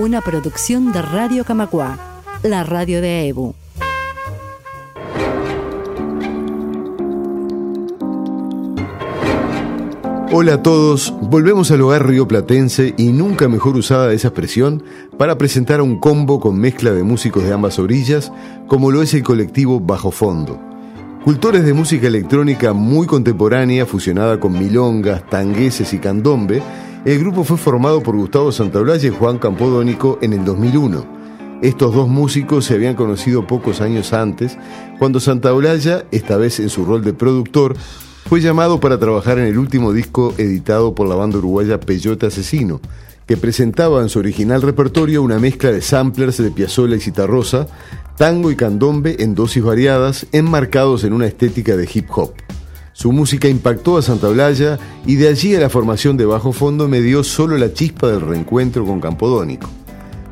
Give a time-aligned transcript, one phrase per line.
[0.00, 3.54] Una producción de Radio Camacua, la radio de EBU.
[10.32, 14.82] Hola a todos, volvemos al hogar rioplatense y nunca mejor usada esa expresión
[15.18, 18.32] para presentar a un combo con mezcla de músicos de ambas orillas,
[18.68, 20.58] como lo es el colectivo Bajo Fondo.
[21.26, 26.62] Cultores de música electrónica muy contemporánea, fusionada con milongas, tangueses y candombe,
[27.04, 31.20] el grupo fue formado por Gustavo Santaolalla y Juan Campodónico en el 2001.
[31.62, 34.58] Estos dos músicos se habían conocido pocos años antes,
[34.98, 37.76] cuando Santaolalla, esta vez en su rol de productor,
[38.28, 42.80] fue llamado para trabajar en el último disco editado por la banda uruguaya Peyote Asesino,
[43.26, 47.66] que presentaba en su original repertorio una mezcla de samplers de Piazzolla y Citarrosa,
[48.16, 52.32] tango y candombe en dosis variadas, enmarcados en una estética de hip hop.
[52.92, 56.88] Su música impactó a Santa Blaya y de allí a la formación de Bajo Fondo
[56.88, 59.70] me dio solo la chispa del reencuentro con Campodónico.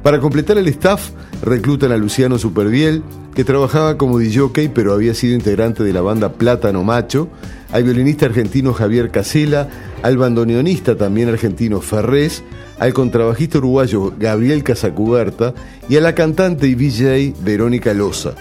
[0.02, 1.10] Para completar el staff,
[1.42, 3.02] reclutan a Luciano Superviel,
[3.34, 7.28] que trabajaba como DJ pero había sido integrante de la banda Plátano Macho,
[7.70, 9.68] al violinista argentino Javier Casela,
[10.02, 12.42] al bandoneonista también argentino Ferrés,
[12.78, 15.54] al contrabajista uruguayo Gabriel Casacuberta
[15.88, 18.34] y a la cantante y DJ Verónica Loza.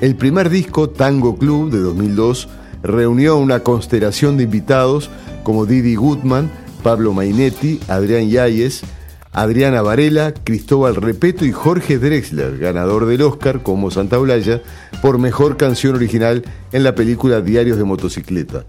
[0.00, 2.48] El primer disco, Tango Club, de 2002,
[2.84, 5.10] reunió una constelación de invitados
[5.42, 6.50] como Didi Gutman,
[6.82, 8.82] Pablo Mainetti, Adrián Yáñez,
[9.32, 14.62] Adriana Varela, Cristóbal Repeto y Jorge Drexler, ganador del Oscar como Santa Blaya
[15.02, 18.64] por mejor canción original en la película Diarios de Motocicleta.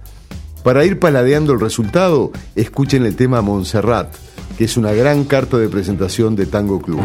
[0.64, 4.15] Para ir paladeando el resultado, escuchen el tema Montserrat,
[4.58, 7.02] que es una gran carta de presentación de Tango Club.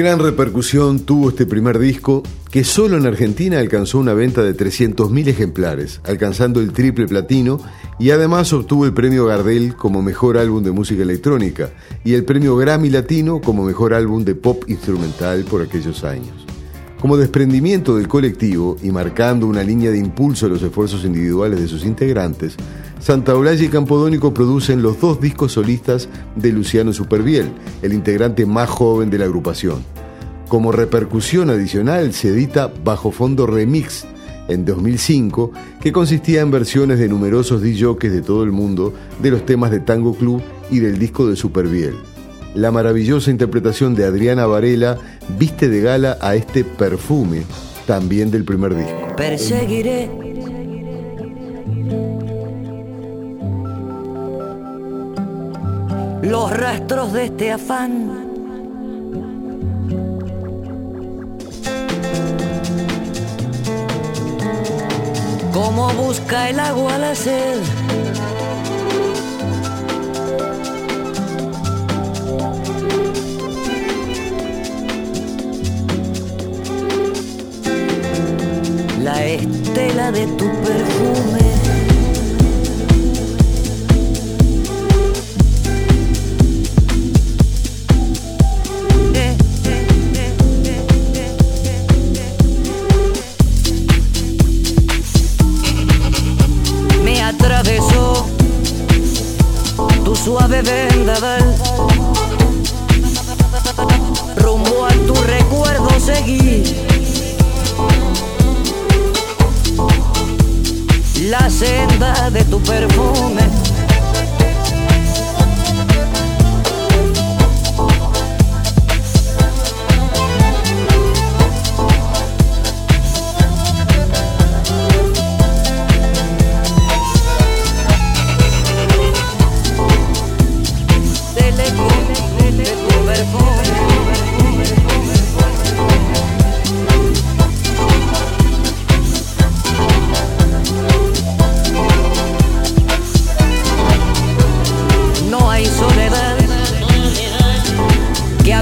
[0.00, 5.28] Gran repercusión tuvo este primer disco, que solo en Argentina alcanzó una venta de 300.000
[5.28, 7.60] ejemplares, alcanzando el triple platino
[7.98, 11.68] y además obtuvo el premio Gardel como mejor álbum de música electrónica
[12.02, 16.46] y el premio Grammy Latino como mejor álbum de pop instrumental por aquellos años.
[16.98, 21.68] Como desprendimiento del colectivo y marcando una línea de impulso a los esfuerzos individuales de
[21.68, 22.56] sus integrantes,
[23.00, 27.50] Santa Olalla y Campodónico producen los dos discos solistas de Luciano Superviel,
[27.80, 29.82] el integrante más joven de la agrupación.
[30.48, 34.04] Como repercusión adicional se edita Bajo Fondo Remix
[34.48, 38.92] en 2005, que consistía en versiones de numerosos DJs de todo el mundo
[39.22, 41.94] de los temas de Tango Club y del disco de Superviel.
[42.54, 44.98] La maravillosa interpretación de Adriana Varela
[45.38, 47.44] viste de gala a este perfume,
[47.86, 49.16] también del primer disco.
[56.22, 58.20] Los rastros de este afán.
[65.52, 67.60] Como busca el agua la sed.
[79.02, 81.39] La estela de tu perfume.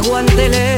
[0.09, 0.78] aguántele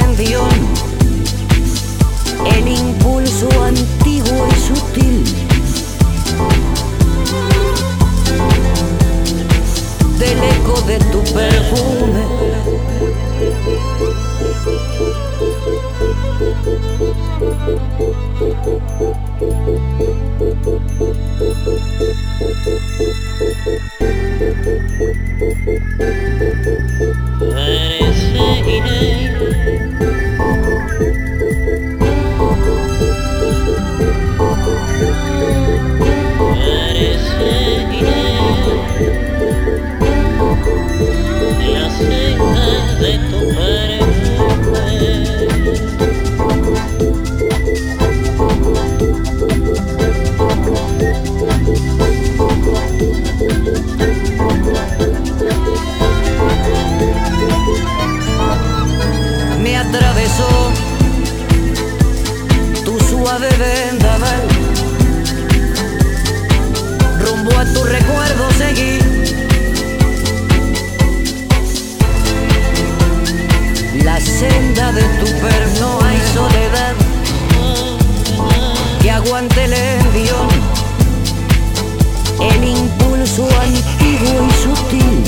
[82.39, 85.23] el impulso antiguo y sutil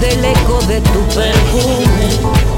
[0.00, 2.55] del eco de tu perfume.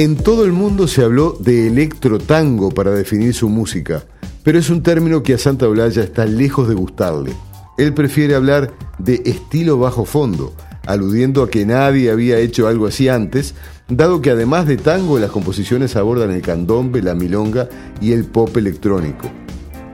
[0.00, 4.02] En todo el mundo se habló de electro tango para definir su música,
[4.42, 7.34] pero es un término que a Santa Olalla está lejos de gustarle.
[7.76, 10.54] Él prefiere hablar de estilo bajo fondo,
[10.86, 13.54] aludiendo a que nadie había hecho algo así antes,
[13.90, 17.68] dado que además de tango las composiciones abordan el candombe, la milonga
[18.00, 19.30] y el pop electrónico.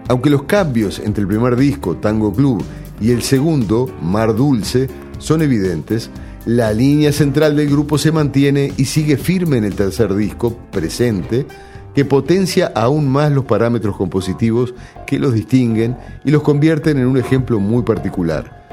[0.07, 2.63] Aunque los cambios entre el primer disco, Tango Club,
[3.01, 6.11] y el segundo, Mar Dulce, son evidentes,
[6.47, 11.45] la línea central del grupo se mantiene y sigue firme en el tercer disco, presente,
[11.93, 14.73] que potencia aún más los parámetros compositivos
[15.09, 18.65] que los distinguen y los convierten en un ejemplo muy particular.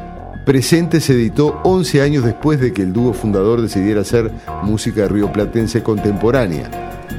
[0.45, 5.81] Presente se editó 11 años después de que el dúo fundador decidiera hacer música rioplatense
[5.81, 6.69] contemporánea.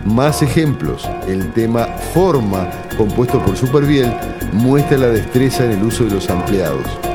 [0.05, 4.13] Más ejemplos, el tema Forma, compuesto por Superbiel,
[4.53, 7.14] muestra la destreza en el uso de los ampliados.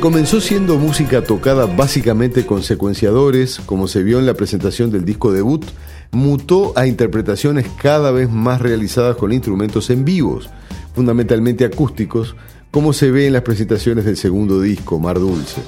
[0.00, 5.30] Comenzó siendo música tocada básicamente con secuenciadores, como se vio en la presentación del disco
[5.30, 5.66] debut,
[6.10, 10.48] mutó a interpretaciones cada vez más realizadas con instrumentos en vivos,
[10.94, 12.34] fundamentalmente acústicos,
[12.70, 15.60] como se ve en las presentaciones del segundo disco, Mar Dulce.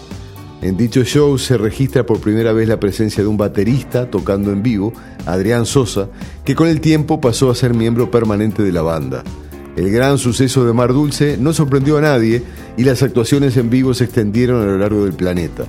[0.62, 4.62] En dicho show se registra por primera vez la presencia de un baterista tocando en
[4.62, 4.94] vivo,
[5.26, 6.08] Adrián Sosa,
[6.44, 9.24] que con el tiempo pasó a ser miembro permanente de la banda.
[9.76, 12.42] El gran suceso de Mar Dulce no sorprendió a nadie
[12.76, 15.64] y las actuaciones en vivo se extendieron a lo largo del planeta.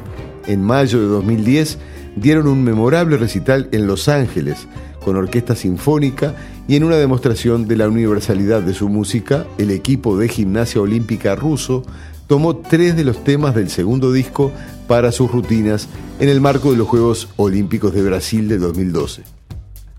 [0.45, 1.77] En mayo de 2010
[2.17, 4.67] dieron un memorable recital en Los Ángeles
[5.03, 6.35] con orquesta sinfónica
[6.67, 11.35] y en una demostración de la universalidad de su música, el equipo de gimnasia olímpica
[11.35, 11.83] ruso
[12.27, 14.51] tomó tres de los temas del segundo disco
[14.87, 15.87] para sus rutinas
[16.19, 19.23] en el marco de los Juegos Olímpicos de Brasil de 2012.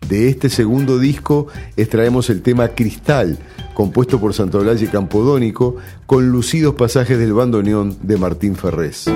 [0.09, 1.47] De este segundo disco
[1.77, 3.39] extraemos el tema Cristal,
[3.75, 5.76] compuesto por Santolaya y Campodónico,
[6.07, 9.07] con lucidos pasajes del bandoneón de Martín Ferrés.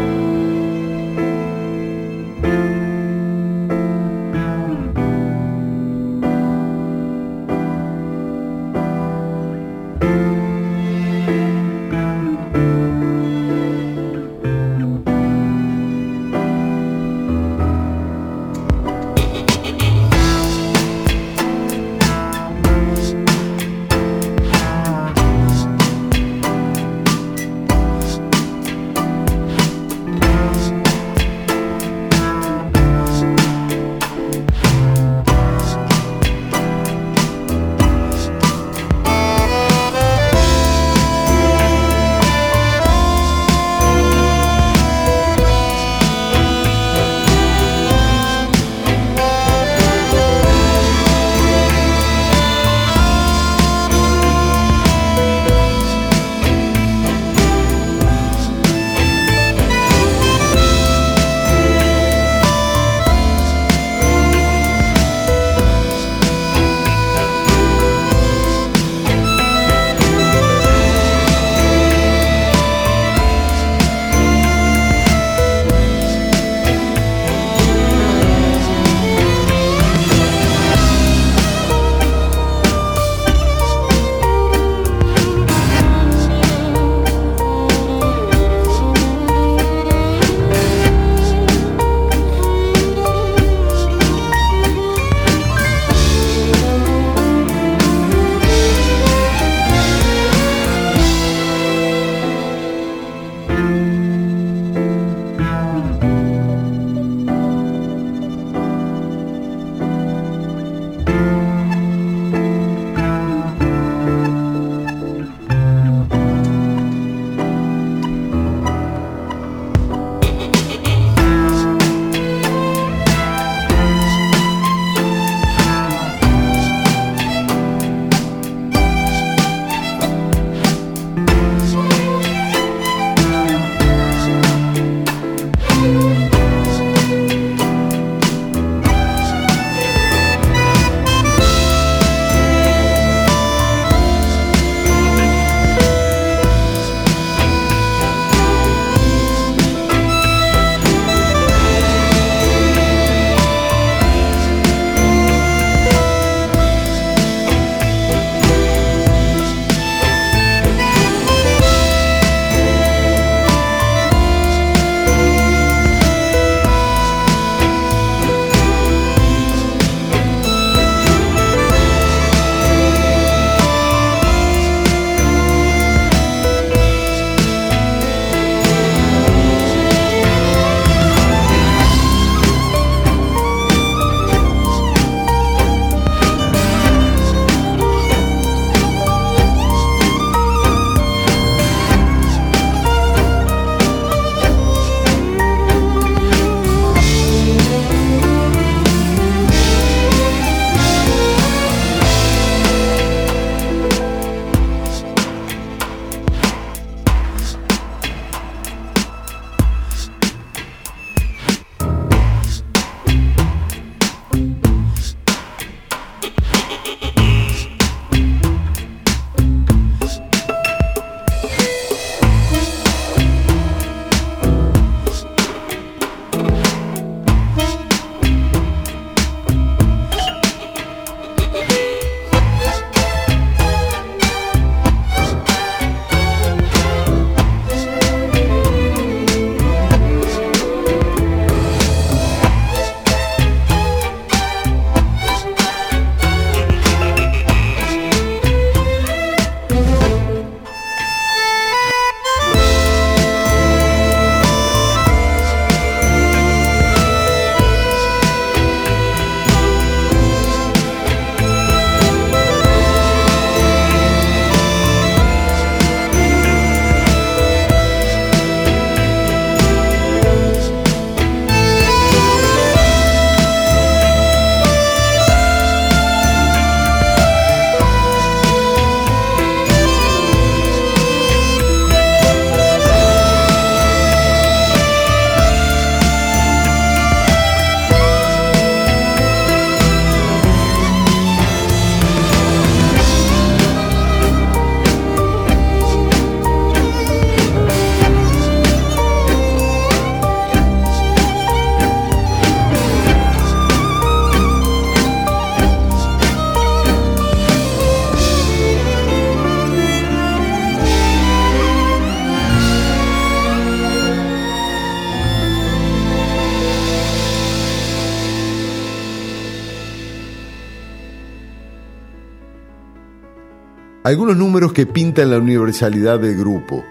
[324.09, 326.83] Algunos números que pintan la universalidad del grupo.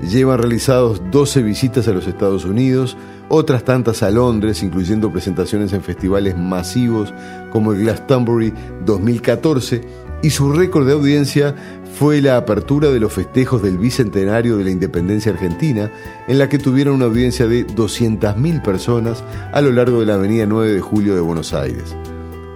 [0.00, 2.96] Llevan realizados 12 visitas a los Estados Unidos,
[3.28, 7.12] otras tantas a Londres, incluyendo presentaciones en festivales masivos
[7.50, 8.54] como el Glastonbury
[8.86, 9.82] 2014,
[10.22, 11.54] y su récord de audiencia
[11.98, 15.90] fue la apertura de los festejos del bicentenario de la independencia argentina,
[16.26, 20.46] en la que tuvieron una audiencia de 200.000 personas a lo largo de la avenida
[20.46, 21.94] 9 de julio de Buenos Aires.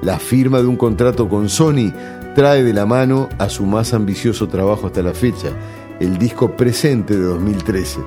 [0.00, 1.92] La firma de un contrato con Sony
[2.36, 5.48] trae de la mano a su más ambicioso trabajo hasta la fecha,
[6.00, 8.00] el disco presente de 2013.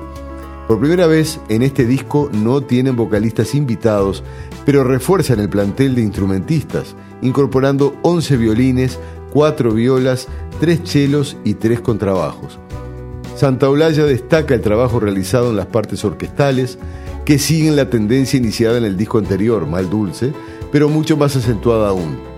[0.68, 4.22] Por primera vez en este disco no tienen vocalistas invitados,
[4.64, 9.00] pero refuerzan el plantel de instrumentistas, incorporando 11 violines,
[9.32, 10.28] 4 violas,
[10.60, 12.60] 3 chelos y 3 contrabajos.
[13.34, 16.78] Santa Olaya destaca el trabajo realizado en las partes orquestales,
[17.24, 20.32] que siguen la tendencia iniciada en el disco anterior, Mal Dulce,
[20.70, 22.29] pero mucho más acentuada aún.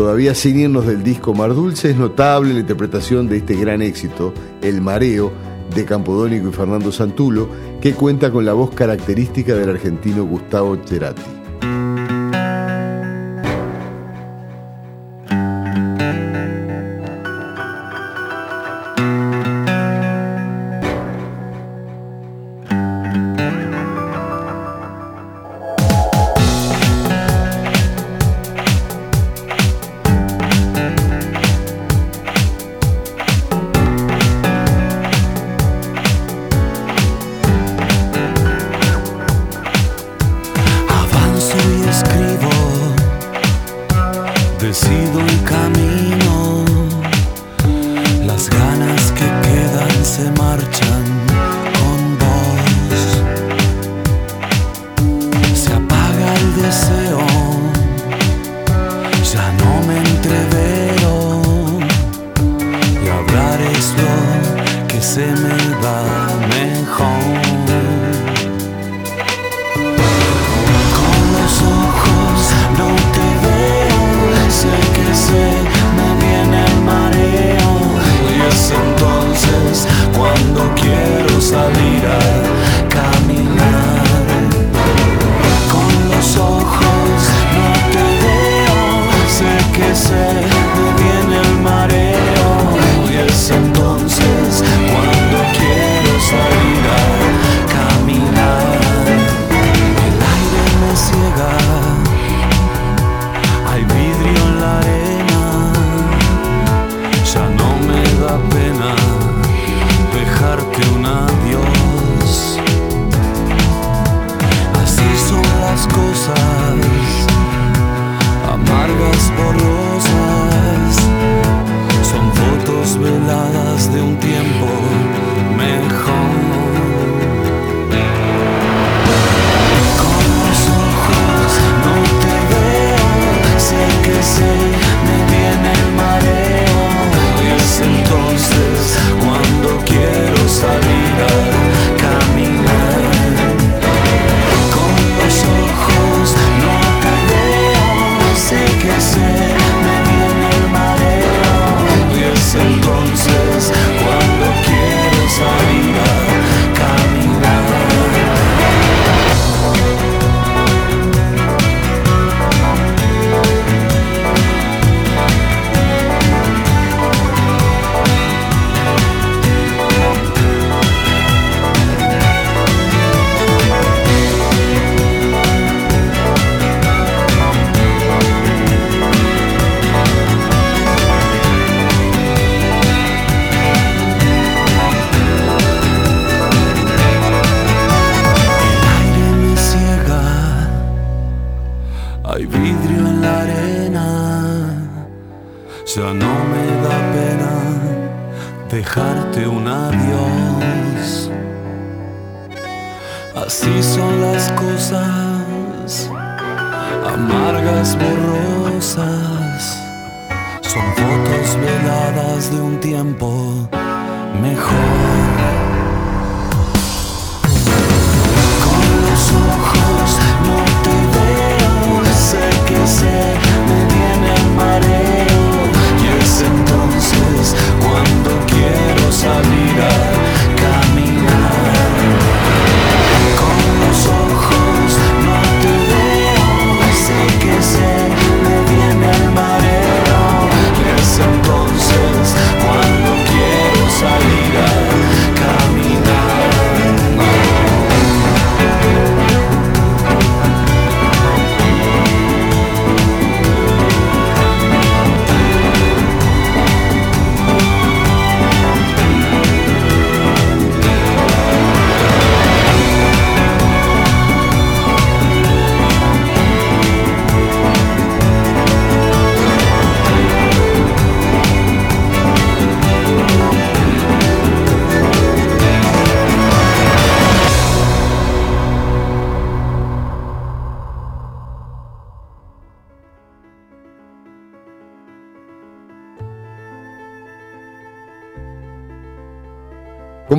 [0.00, 4.32] Todavía sin irnos del disco Mar Dulce, es notable la interpretación de este gran éxito,
[4.62, 5.30] El Mareo,
[5.74, 7.50] de Campodónico y Fernando Santulo,
[7.82, 11.39] que cuenta con la voz característica del argentino Gustavo Cerati.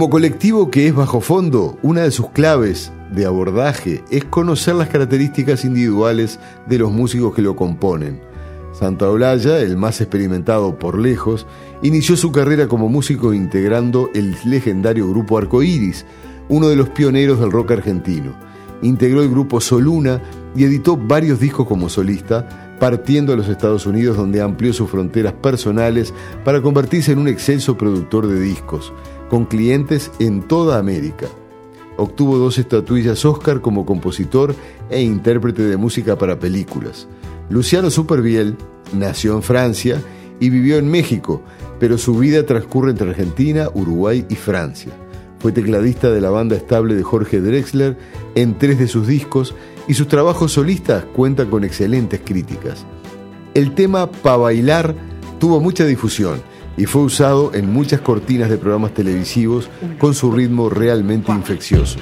[0.01, 4.89] Como colectivo que es bajo fondo, una de sus claves de abordaje es conocer las
[4.89, 8.19] características individuales de los músicos que lo componen.
[8.73, 11.45] Santa Olaya, el más experimentado por lejos,
[11.83, 16.03] inició su carrera como músico integrando el legendario grupo Arcoiris,
[16.49, 18.33] uno de los pioneros del rock argentino.
[18.81, 20.19] Integró el grupo Soluna
[20.55, 25.33] y editó varios discos como solista, partiendo a los Estados Unidos donde amplió sus fronteras
[25.33, 26.11] personales
[26.43, 28.91] para convertirse en un excelso productor de discos
[29.31, 31.27] con clientes en toda América.
[31.95, 34.53] Obtuvo dos estatuillas Oscar como compositor
[34.89, 37.07] e intérprete de música para películas.
[37.49, 38.57] Luciano Superbiel
[38.91, 40.01] nació en Francia
[40.41, 41.41] y vivió en México,
[41.79, 44.91] pero su vida transcurre entre Argentina, Uruguay y Francia.
[45.39, 47.97] Fue tecladista de la banda estable de Jorge Drexler
[48.35, 49.55] en tres de sus discos
[49.87, 52.85] y sus trabajos solistas cuentan con excelentes críticas.
[53.53, 54.93] El tema Pa bailar
[55.39, 56.50] tuvo mucha difusión
[56.81, 61.99] y fue usado en muchas cortinas de programas televisivos con su ritmo realmente infeccioso.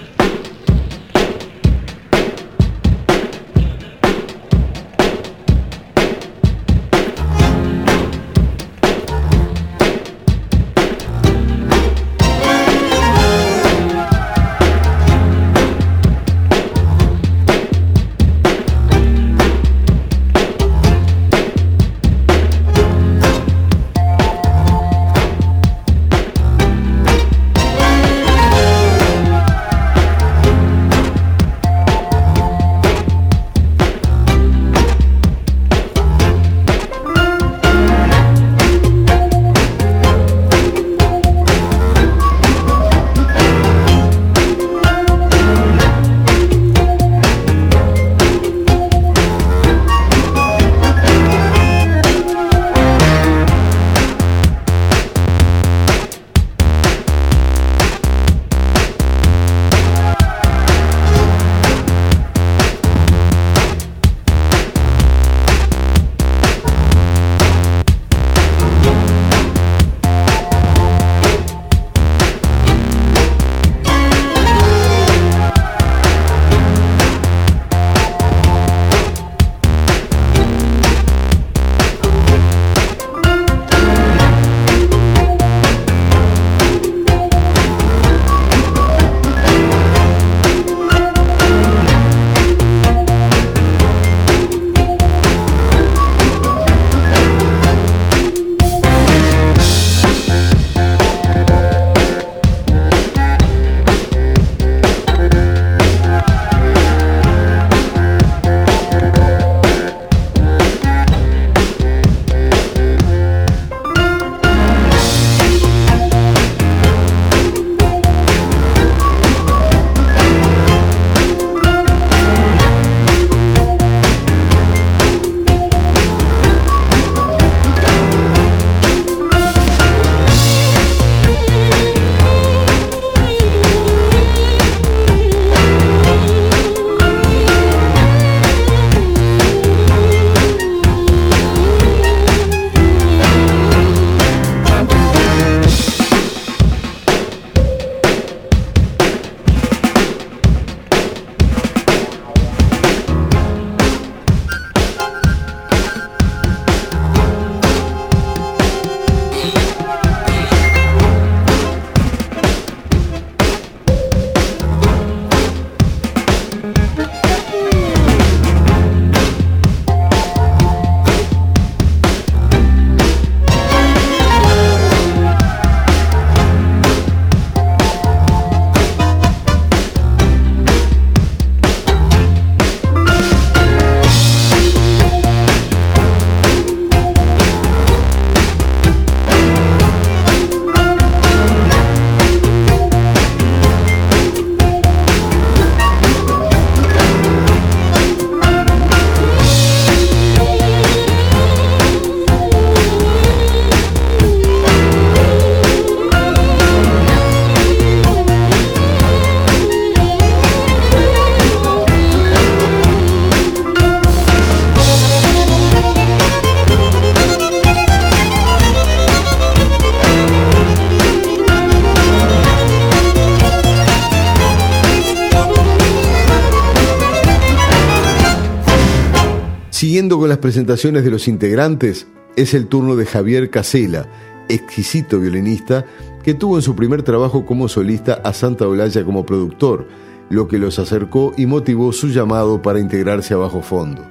[229.79, 234.09] Siguiendo con las presentaciones de los integrantes, es el turno de Javier Casela,
[234.49, 235.85] exquisito violinista,
[236.21, 239.87] que tuvo en su primer trabajo como solista a Santa Olalla como productor,
[240.29, 244.05] lo que los acercó y motivó su llamado para integrarse a Bajo Fondo.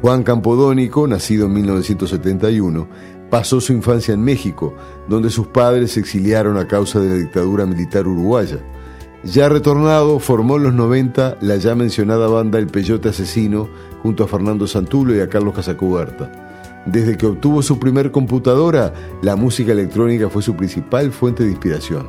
[0.00, 2.88] Juan Campodónico, nacido en 1971,
[3.30, 4.74] pasó su infancia en México,
[5.08, 8.58] donde sus padres se exiliaron a causa de la dictadura militar uruguaya.
[9.24, 13.68] Ya retornado, formó en los 90 la ya mencionada banda El Peyote Asesino
[14.02, 16.82] junto a Fernando Santulo y a Carlos Casacuberta.
[16.86, 22.08] Desde que obtuvo su primer computadora, la música electrónica fue su principal fuente de inspiración.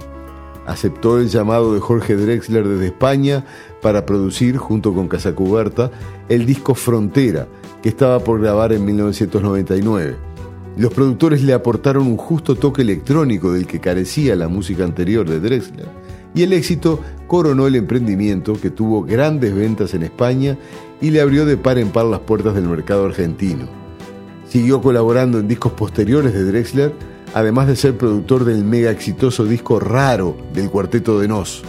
[0.66, 3.46] Aceptó el llamado de Jorge Drexler desde España
[3.84, 5.92] para producir, junto con Casacuberta,
[6.30, 7.48] el disco Frontera,
[7.84, 10.16] que estaba por grabar en 1999.
[10.78, 15.40] Los productores le aportaron un justo toque electrónico del que carecía la música anterior de
[15.40, 16.03] Drexler,
[16.36, 20.58] y el éxito coronó el emprendimiento que tuvo grandes ventas en España
[21.02, 23.68] y le abrió de par en par las puertas del mercado argentino.
[24.48, 26.94] Siguió colaborando en discos posteriores de Drexler,
[27.34, 31.64] además de ser productor del mega exitoso disco Raro del Cuarteto de Nos.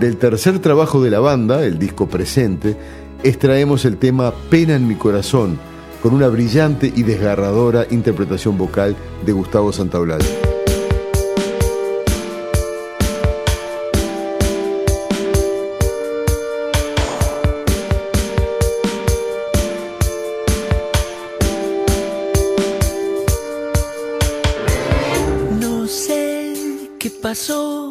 [0.00, 2.76] Del tercer trabajo de la banda, el disco presente,
[3.22, 5.58] extraemos el tema Pena en mi corazón,
[6.02, 10.45] con una brillante y desgarradora interpretación vocal de Gustavo Santaolalla.
[27.26, 27.85] Pasó,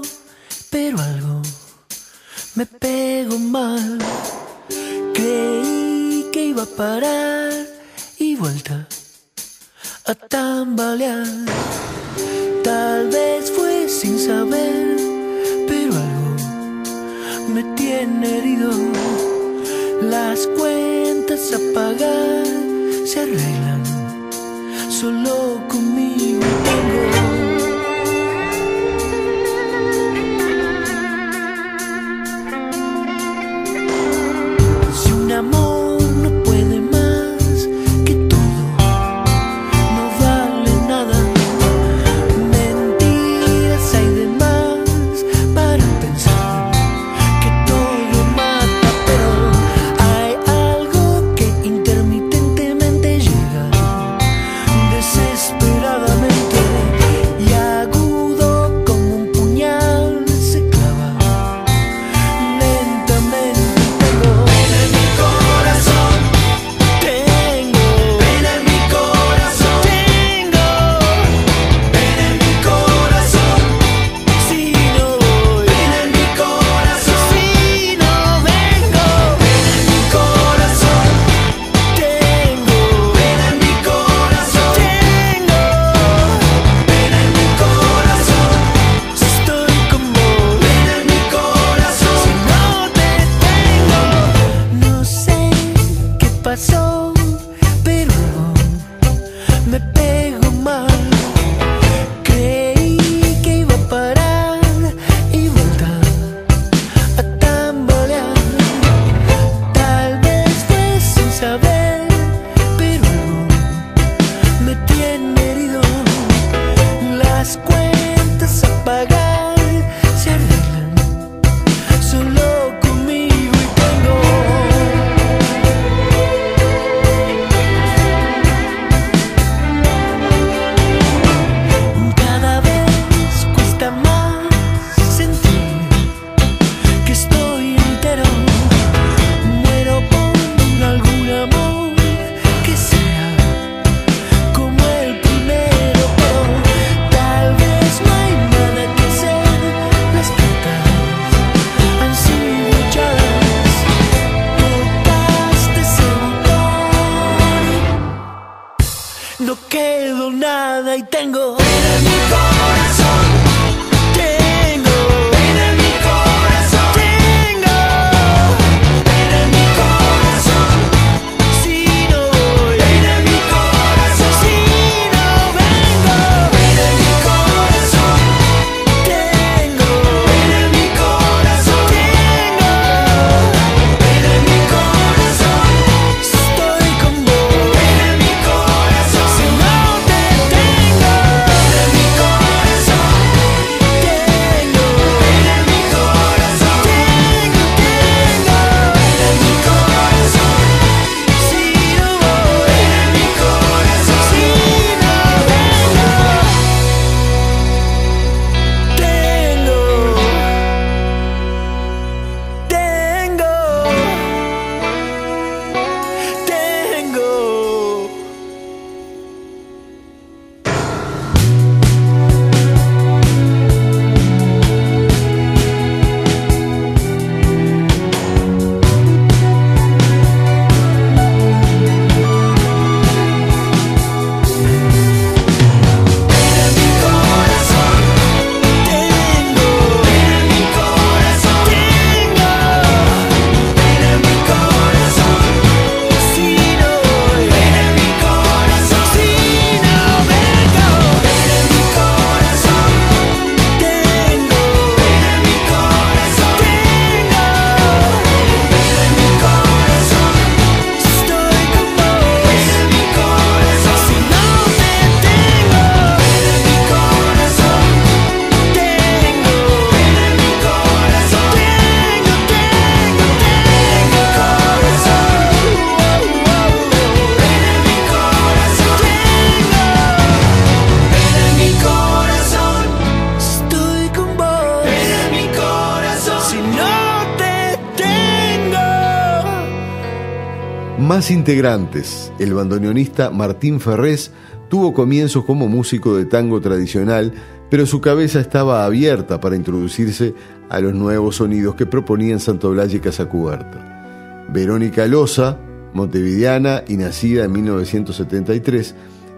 [291.31, 294.31] Integrantes, el bandoneonista Martín Ferrés
[294.69, 297.33] tuvo comienzos como músico de tango tradicional,
[297.69, 300.35] pero su cabeza estaba abierta para introducirse
[300.69, 304.45] a los nuevos sonidos que proponían Blay y Casacuberta.
[304.49, 305.57] Verónica Loza,
[305.93, 308.95] montevideana y nacida en 1973,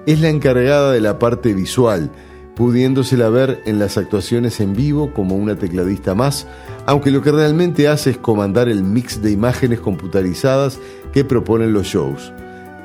[0.08, 2.12] es la encargada de la parte visual,
[2.58, 6.48] pudiéndosela ver en las actuaciones en vivo como una tecladista más,
[6.88, 10.80] aunque lo que realmente hace es comandar el mix de imágenes computarizadas
[11.14, 12.34] que proponen los shows.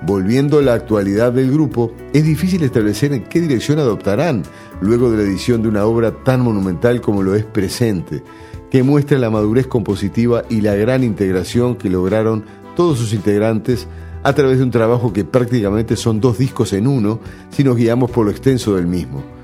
[0.05, 4.43] Volviendo a la actualidad del grupo, es difícil establecer en qué dirección adoptarán
[4.83, 8.23] luego de la edición de una obra tan monumental como lo es Presente,
[8.71, 12.45] que muestra la madurez compositiva y la gran integración que lograron
[12.77, 13.89] todos sus integrantes
[14.23, 18.11] a través de un trabajo que prácticamente son dos discos en uno si nos guiamos
[18.11, 19.42] por lo extenso del mismo.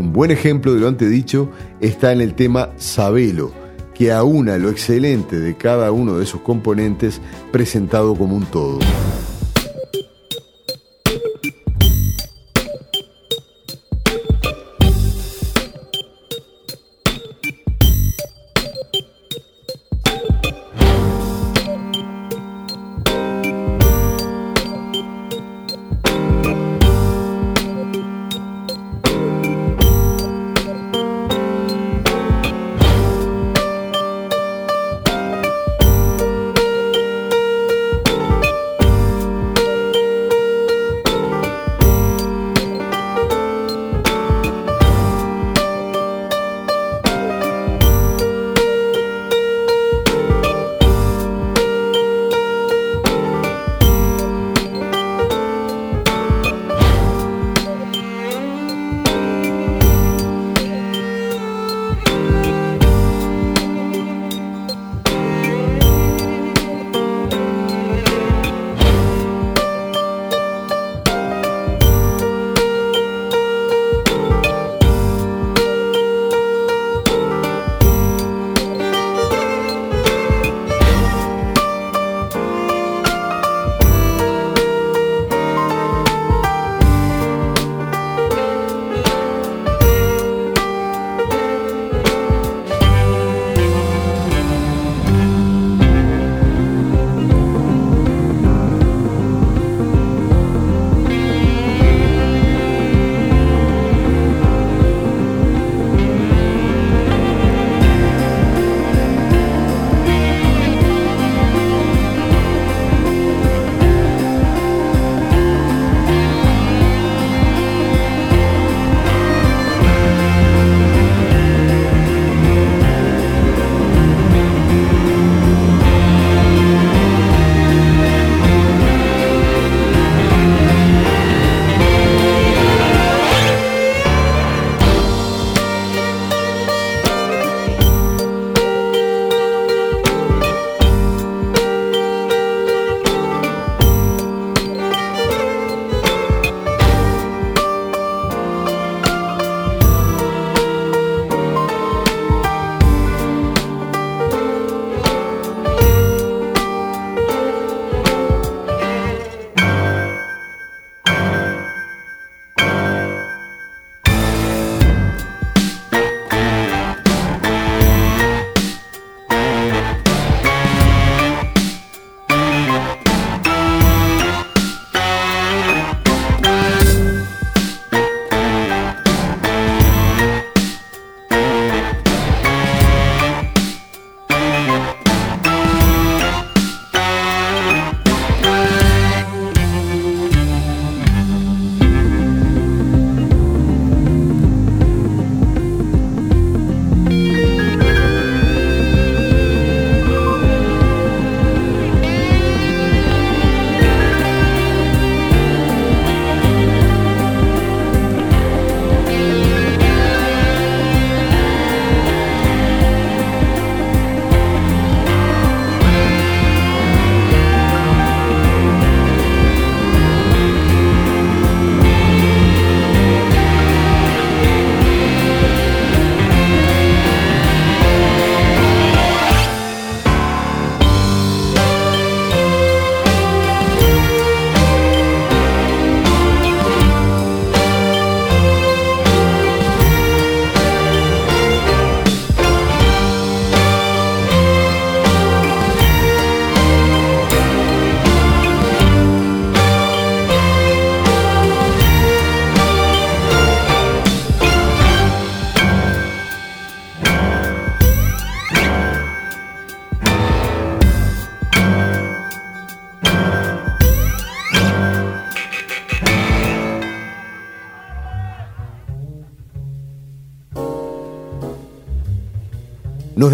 [0.00, 3.52] Un buen ejemplo de lo antedicho está en el tema Sabelo,
[3.92, 7.20] que aúna lo excelente de cada uno de sus componentes
[7.52, 8.78] presentado como un todo.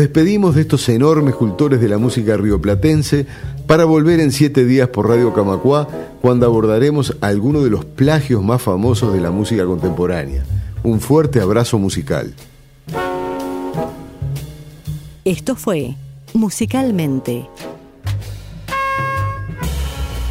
[0.07, 3.27] Despedimos de estos enormes cultores de la música rioplatense
[3.67, 5.89] para volver en siete días por Radio Camacuá
[6.23, 10.45] cuando abordaremos algunos de los plagios más famosos de la música contemporánea.
[10.85, 12.33] Un fuerte abrazo musical.
[15.25, 15.97] Esto fue
[16.35, 17.49] Musicalmente.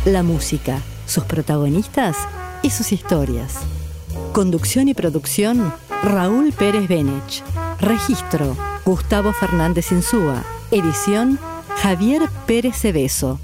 [0.05, 2.15] La música, sus protagonistas
[2.63, 3.55] y sus historias.
[4.31, 7.43] Conducción y producción, Raúl Pérez Benech.
[7.81, 8.55] Registro,
[8.85, 10.43] Gustavo Fernández Insúa.
[10.69, 11.39] Edición,
[11.81, 13.39] Javier Pérez Cebeso.